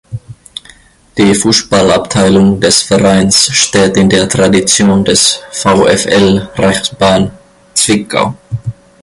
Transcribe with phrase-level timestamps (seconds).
[1.15, 7.29] Die Fußballabteilung des Vereins steht in der Tradition des "VfL Reichsbahn
[7.75, 8.33] Zwickau".